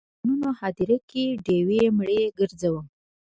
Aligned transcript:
د 0.03 0.03
ارمانونو 0.09 0.49
هدیره 0.59 0.97
کې 1.09 1.23
ډیوې 1.45 1.81
مړې 1.97 2.21
ګرځوم 2.39 2.85